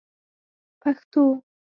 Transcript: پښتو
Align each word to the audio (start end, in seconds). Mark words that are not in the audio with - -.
پښتو 0.81 1.25